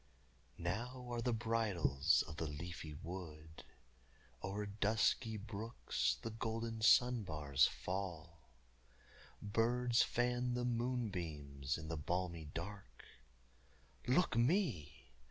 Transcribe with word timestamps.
Now 0.57 1.11
are 1.11 1.21
the 1.21 1.31
bridals 1.31 2.23
of 2.27 2.37
the 2.37 2.47
leafy 2.47 2.95
wood, 3.03 3.63
O'er 4.41 4.65
dusky 4.65 5.37
brooks 5.37 6.17
the 6.23 6.31
golden 6.31 6.79
sunbars 6.81 7.67
fall, 7.69 8.49
Birds 9.43 10.01
fan 10.01 10.55
the 10.55 10.65
moonbeams 10.65 11.77
in 11.77 11.87
the 11.87 11.97
balmy 11.97 12.45
dark 12.45 13.05
Look 14.07 14.35
me! 14.35 15.11